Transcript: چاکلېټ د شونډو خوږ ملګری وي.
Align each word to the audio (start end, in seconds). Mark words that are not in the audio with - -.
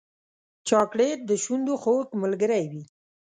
چاکلېټ 0.67 1.19
د 1.29 1.31
شونډو 1.43 1.73
خوږ 1.81 2.07
ملګری 2.21 2.63
وي. 2.71 2.83